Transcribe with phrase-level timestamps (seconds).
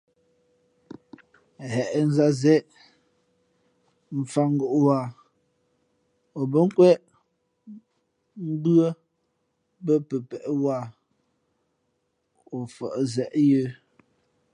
[1.73, 2.57] Hěʼ nzāt zeʼe,
[4.17, 5.07] mfāt ngōʼ wāha
[6.39, 6.97] o bά nkwéʼ
[8.51, 10.87] mbʉ́άbᾱ pəpēʼ wāha
[12.55, 13.65] o fα̌ʼ zeʼ yə̌.